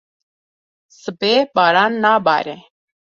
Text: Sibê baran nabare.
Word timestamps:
Sibê 0.99 1.33
baran 1.55 1.93
nabare. 2.03 2.57